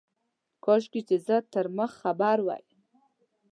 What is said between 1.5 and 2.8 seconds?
تر مخ خبر وای.